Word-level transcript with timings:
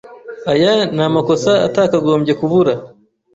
aya 0.51 0.73
ni 0.95 1.01
amakosa 1.07 1.51
atakagombye 1.67 2.33
kubura 2.39 2.73